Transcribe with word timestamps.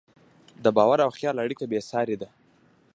د 0.63 0.65
باور 0.77 0.99
او 1.05 1.11
خیال 1.17 1.35
اړیکه 1.45 1.65
بېساري 1.71 2.15
ده. 2.21 2.29